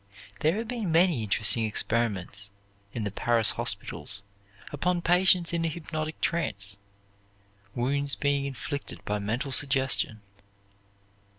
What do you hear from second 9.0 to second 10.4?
by mental suggestion.